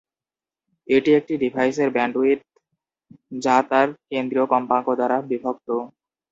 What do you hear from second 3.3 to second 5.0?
যা তার কেন্দ্রীয় কম্পাঙ্ক